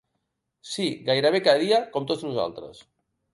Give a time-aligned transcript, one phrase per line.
[0.69, 2.83] Sí, gairebé cada dia, com tots nosaltres.